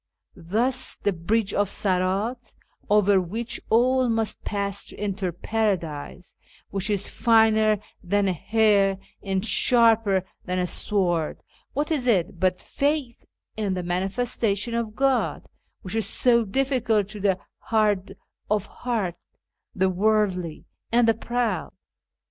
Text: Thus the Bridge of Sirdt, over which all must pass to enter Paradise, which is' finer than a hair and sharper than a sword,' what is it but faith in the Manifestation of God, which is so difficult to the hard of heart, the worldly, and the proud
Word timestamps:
Thus 0.35 0.95
the 0.97 1.13
Bridge 1.13 1.53
of 1.53 1.69
Sirdt, 1.69 2.55
over 2.89 3.21
which 3.21 3.61
all 3.69 4.09
must 4.09 4.43
pass 4.43 4.83
to 4.85 4.97
enter 4.97 5.31
Paradise, 5.31 6.35
which 6.71 6.89
is' 6.89 7.07
finer 7.23 7.77
than 8.03 8.27
a 8.27 8.33
hair 8.33 8.97
and 9.21 9.45
sharper 9.45 10.23
than 10.43 10.57
a 10.57 10.65
sword,' 10.65 11.43
what 11.73 11.91
is 11.91 12.07
it 12.07 12.39
but 12.39 12.59
faith 12.59 13.25
in 13.55 13.75
the 13.75 13.83
Manifestation 13.83 14.73
of 14.73 14.95
God, 14.95 15.47
which 15.83 15.93
is 15.93 16.09
so 16.09 16.45
difficult 16.45 17.07
to 17.09 17.19
the 17.19 17.37
hard 17.59 18.17
of 18.49 18.65
heart, 18.65 19.17
the 19.75 19.91
worldly, 19.91 20.65
and 20.91 21.07
the 21.07 21.13
proud 21.13 21.73